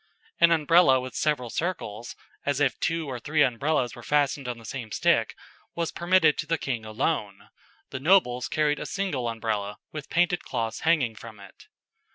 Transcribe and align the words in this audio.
An 0.39 0.49
Umbrella 0.49 0.99
with 0.99 1.13
several 1.13 1.51
circles, 1.51 2.15
as 2.43 2.59
if 2.59 2.79
two 2.79 3.07
or 3.07 3.19
three 3.19 3.43
umbrellas 3.43 3.93
were 3.95 4.01
fastened 4.01 4.47
on 4.47 4.57
the 4.57 4.65
same 4.65 4.91
stick, 4.91 5.35
was 5.75 5.91
permitted 5.91 6.39
to 6.39 6.47
the 6.47 6.57
king 6.57 6.83
alone, 6.83 7.49
the 7.91 7.99
nobles 7.99 8.47
carried 8.47 8.79
a 8.79 8.87
single 8.87 9.29
Umbrella 9.29 9.77
with 9.91 10.09
painted 10.09 10.43
cloths 10.43 10.79
hanging 10.79 11.13
from 11.13 11.39
it. 11.39 11.67